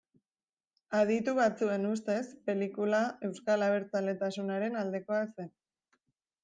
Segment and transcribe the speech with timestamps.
[0.99, 5.55] Aditu batzuen ustez, pelikula euskal abertzaletasunaren aldekoa zen